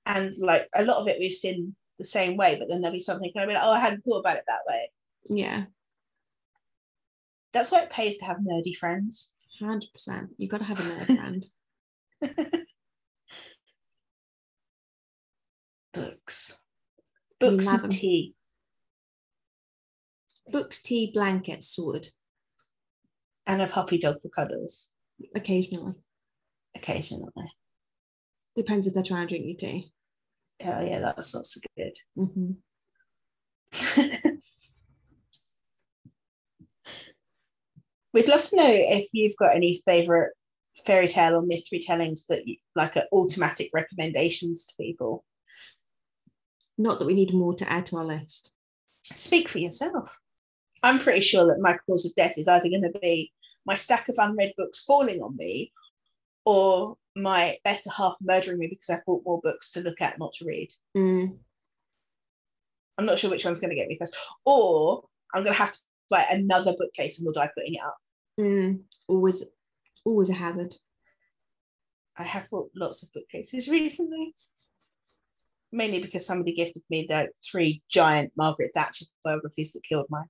[0.07, 3.01] And like a lot of it we've seen the same way, but then there'll be
[3.01, 4.91] something kind of like, oh, I hadn't thought about it that way.
[5.29, 5.65] Yeah.
[7.53, 9.35] That's why it pays to have nerdy friends.
[9.61, 10.29] 100%.
[10.37, 11.47] You've got to have a nerd friend.
[15.93, 16.59] Books.
[17.41, 17.91] Books and them.
[17.91, 18.35] tea.
[20.49, 22.09] Books, tea, blanket, sword.
[23.47, 24.91] And a puppy dog for cuddles.
[25.35, 25.95] Occasionally.
[26.77, 27.33] Occasionally.
[28.57, 29.93] Depends if they're trying to drink your tea.
[30.65, 31.93] Oh yeah, that's not so good.
[32.17, 32.53] Mm-hmm.
[38.19, 40.31] We'd love to know if you've got any favourite
[40.85, 45.25] fairy tale or myth retellings that you, like are automatic recommendations to people.
[46.77, 48.51] Not that we need more to add to our list.
[49.15, 50.19] Speak for yourself.
[50.83, 53.31] I'm pretty sure that my cause of death is either going to be
[53.65, 55.73] my stack of unread books falling on me
[56.45, 60.33] or my better half murdering me because I bought more books to look at, not
[60.33, 60.75] to read.
[60.97, 61.37] Mm.
[62.99, 64.17] I'm not sure which one's going to get me first.
[64.45, 65.79] Or I'm going to have to
[66.11, 67.97] buy another bookcase and we'll die putting it up.
[68.39, 68.83] Mm.
[69.09, 69.45] Always,
[70.05, 70.75] always a hazard.
[72.17, 74.35] I have bought lots of bookcases recently,
[75.73, 80.29] mainly because somebody gifted me the three giant Margaret Thatcher biographies that killed mine.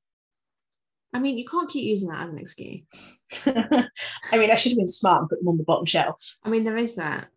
[1.15, 2.83] I mean, you can't keep using that as an excuse.
[3.47, 3.89] I
[4.37, 6.37] mean, I should have been smart and put them on the bottom shelf.
[6.43, 7.29] I mean, there is that.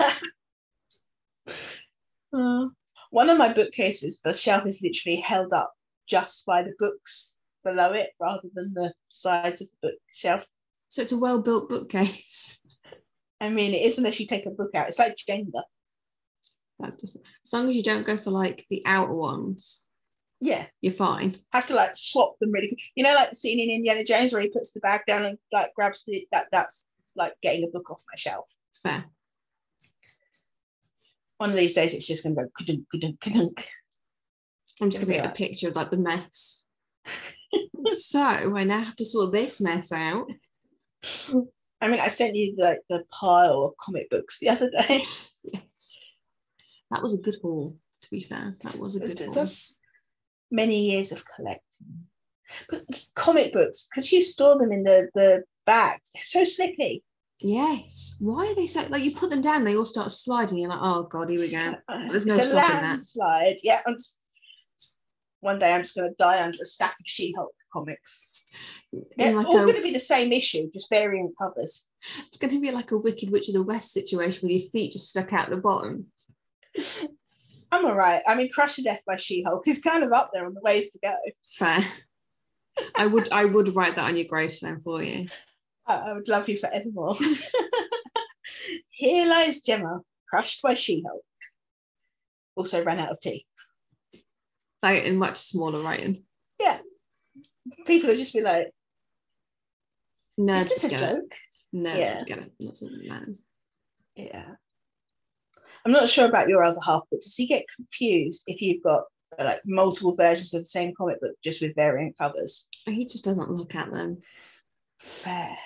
[2.34, 2.66] uh,
[3.10, 5.72] one of my bookcases, the shelf is literally held up
[6.06, 10.46] just by the books below it rather than the sides of the bookshelf.
[10.88, 12.60] So it's a well built bookcase.
[13.40, 14.88] I mean, it is unless you take a book out.
[14.88, 15.62] It's like Jenga.
[16.82, 19.86] As long as you don't go for like the outer ones
[20.42, 21.32] yeah, you're fine.
[21.52, 22.66] I have to like swap them really.
[22.66, 22.80] Quick.
[22.96, 25.38] You know, like the scene in Indiana Jones where he puts the bag down and
[25.52, 26.48] like grabs the that.
[26.50, 28.52] That's like getting a book off my shelf.
[28.74, 29.04] Fair.
[31.38, 33.68] One of these days, it's just going to go ka-dunk, ka-dunk, ka-dunk.
[34.80, 36.66] I'm just going to get a picture of like the mess.
[37.90, 40.30] so I now have to sort this mess out.
[41.80, 45.04] I mean, I sent you the the pile of comic books the other day.
[45.42, 45.98] yes,
[46.90, 47.76] that was a good haul.
[48.02, 49.34] To be fair, that was a good haul.
[49.34, 49.78] That's
[50.50, 52.06] many years of collecting.
[52.68, 52.82] But
[53.14, 57.02] comic books, because you store them in the the bags, they're so slippy.
[57.40, 58.14] Yes.
[58.20, 60.58] Why are they so like you put them down, they all start sliding.
[60.58, 61.74] You're like, oh god, here we go.
[61.88, 63.00] Uh, There's no stopping that.
[63.00, 63.56] Slide.
[63.62, 63.80] Yeah.
[63.86, 64.21] I'm just
[65.42, 68.44] one day I'm just gonna die under a stack of She-Hulk comics.
[69.16, 71.88] They're like all a, going to be the same issue, just varying covers.
[72.26, 74.92] It's going to be like a Wicked Witch of the West situation with your feet
[74.92, 76.06] just stuck out the bottom.
[77.72, 78.22] I'm all right.
[78.26, 80.90] I mean, Crush to Death by She-Hulk is kind of up there on the ways
[80.90, 81.14] to go.
[81.44, 81.82] Fair.
[82.94, 85.26] I would I would write that on your gravestone for you.
[85.86, 87.16] I, I would love you forevermore.
[88.90, 91.22] Here lies Gemma, crushed by She-Hulk.
[92.56, 93.46] Also ran out of tea.
[94.82, 96.24] Like in much smaller writing.
[96.60, 96.78] Yeah.
[97.86, 98.70] People would just be like,
[100.38, 101.34] Nerds is this a joke?
[101.74, 102.24] Nerds yeah.
[102.24, 102.52] get it.
[102.58, 103.44] That's what matters.
[104.16, 104.48] Yeah.
[105.84, 109.04] I'm not sure about your other half, but does he get confused if you've got
[109.38, 112.68] like multiple versions of the same comic book just with variant covers.
[112.86, 114.18] He just doesn't look at them.
[115.00, 115.56] Fair.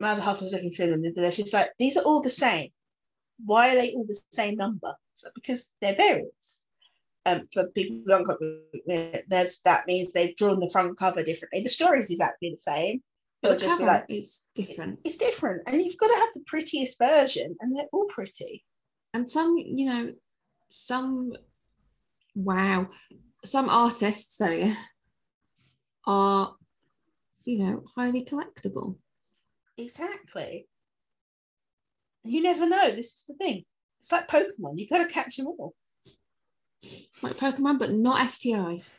[0.00, 1.30] My other half was looking through them the other day.
[1.30, 2.70] She's like, these are all the same.
[3.44, 4.94] Why are they all the same number?
[5.14, 6.65] So because they're variants.
[7.26, 11.62] Um, for people who don't know, there's that means they've drawn the front cover differently.
[11.62, 13.02] The story is exactly the same.
[13.42, 15.00] But just cover like is different.
[15.04, 18.64] it's different, and you've got to have the prettiest version, and they're all pretty.
[19.12, 20.12] And some, you know,
[20.68, 21.32] some
[22.34, 22.88] wow,
[23.44, 24.72] some artists though
[26.06, 26.54] are,
[27.44, 28.96] you know, highly collectible.
[29.78, 30.68] Exactly.
[32.24, 32.90] You never know.
[32.90, 33.64] This is the thing.
[33.98, 34.74] It's like Pokemon.
[34.78, 35.74] You've got to catch them all.
[37.22, 38.92] Like Pokemon, but not STIs.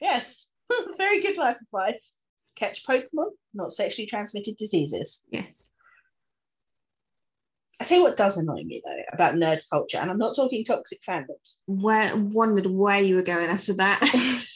[0.00, 0.50] Yes.
[0.98, 2.14] Very good life advice.
[2.54, 5.24] Catch Pokemon, not sexually transmitted diseases.
[5.30, 5.72] Yes.
[7.80, 10.64] I tell you what does annoy me though about nerd culture, and I'm not talking
[10.64, 11.56] toxic fandoms.
[11.66, 14.00] Where wondered where you were going after that.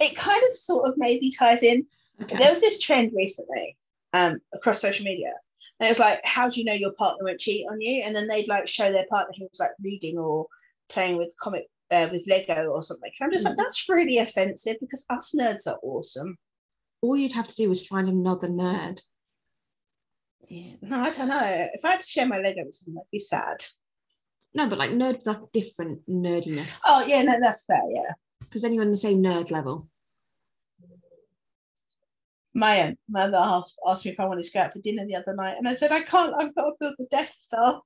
[0.00, 1.84] It kind of sort of maybe ties in.
[2.22, 2.38] okay.
[2.38, 3.76] There was this trend recently
[4.14, 5.32] um, across social media,
[5.80, 8.02] and it was like, how do you know your partner won't cheat on you?
[8.04, 10.46] And then they'd like show their partner who was like reading or
[10.90, 13.10] playing with comic uh, with Lego or something.
[13.18, 13.58] And I'm just like, Mm.
[13.58, 16.36] that's really offensive because us nerds are awesome.
[17.02, 19.00] All you'd have to do was find another nerd.
[20.48, 20.74] Yeah.
[20.82, 21.68] No, I don't know.
[21.74, 23.64] If I had to share my Lego with someone, I'd be sad.
[24.52, 26.66] No, but like nerd like different nerdiness.
[26.86, 27.80] Oh yeah, no, that's fair.
[27.94, 28.12] Yeah.
[28.40, 29.88] Because then you're on the same nerd level.
[32.60, 33.22] My um, my
[33.88, 35.74] asked me if I wanted to go out for dinner the other night, and I
[35.74, 36.34] said I can't.
[36.38, 37.80] I've got to build the Death Star.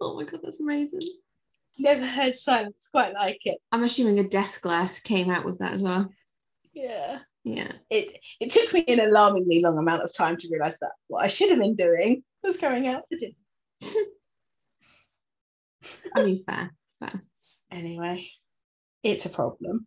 [0.00, 1.02] Oh my god, that's amazing.
[1.78, 3.58] Never heard silence quite like it.
[3.70, 6.10] I'm assuming a death glass came out with that as well.
[6.72, 7.20] Yeah.
[7.44, 7.70] Yeah.
[7.88, 11.28] It it took me an alarmingly long amount of time to realise that what I
[11.28, 14.06] should have been doing was going out for dinner.
[16.16, 17.22] I mean fair, fair.
[17.70, 18.28] Anyway,
[19.02, 19.86] it's a problem.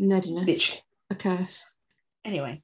[0.00, 0.48] Nerdiness.
[0.48, 0.82] Literally.
[1.10, 1.62] A curse.
[2.24, 2.60] Anyway,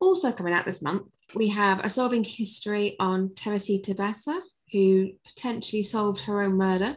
[0.00, 4.38] Also coming out this month, we have a solving history on Teresita Basa,
[4.72, 6.96] who potentially solved her own murder.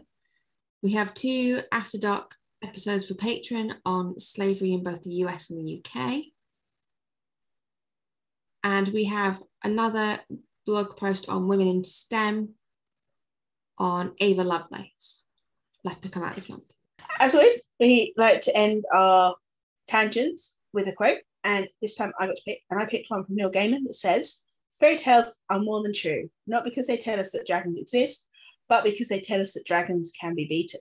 [0.83, 5.59] We have two After Dark episodes for Patreon on slavery in both the US and
[5.59, 6.25] the UK.
[8.63, 10.19] And we have another
[10.65, 12.55] blog post on women in STEM
[13.77, 15.25] on Ada Lovelace,
[15.85, 16.63] left to come out this month.
[17.19, 19.35] as always, we like to end our
[19.87, 21.19] tangents with a quote.
[21.43, 23.95] And this time I got to pick, and I picked one from Neil Gaiman that
[23.95, 24.43] says,
[24.79, 28.29] Fairy tales are more than true, not because they tell us that dragons exist,
[28.69, 30.79] but because they tell us that dragons can be beaten.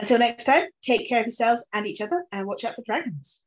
[0.00, 3.44] Until next time, take care of yourselves and each other and watch out for dragons.